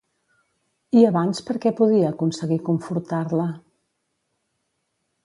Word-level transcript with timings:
I 1.01 1.03
abans 1.09 1.41
per 1.49 1.55
què 1.65 1.71
podia 1.81 2.09
aconseguir 2.13 2.59
confortar-la? 2.71 3.47